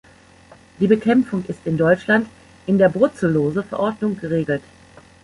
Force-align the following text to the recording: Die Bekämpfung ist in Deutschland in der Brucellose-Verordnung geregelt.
Die 0.79 0.87
Bekämpfung 0.87 1.45
ist 1.47 1.59
in 1.65 1.77
Deutschland 1.77 2.27
in 2.65 2.79
der 2.79 2.89
Brucellose-Verordnung 2.89 4.17
geregelt. 4.17 4.63